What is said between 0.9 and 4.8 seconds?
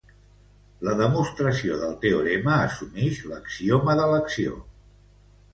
demostració del teorema assumix l'axioma d'elecció.